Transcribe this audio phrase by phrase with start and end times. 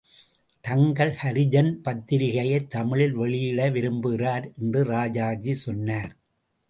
[0.61, 4.51] தங்கள் ஹரிஜன் பத்திரிகையைத் தமிழில் வெளியிட விரும்புகிறார்.
[4.59, 6.17] என்று ராஜாஜி சொன்னார்.